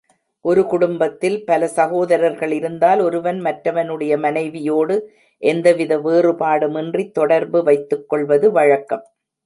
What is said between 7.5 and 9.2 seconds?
வைத்துக் கொள்வது வழக்கம்.